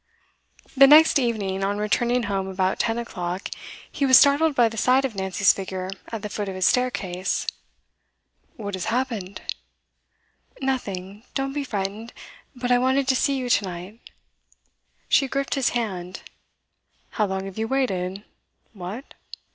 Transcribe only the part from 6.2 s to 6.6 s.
the foot of